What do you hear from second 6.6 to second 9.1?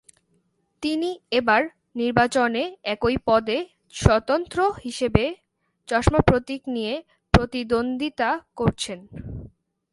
নিয়ে প্রতিদ্বন্দ্বিতা করছেন।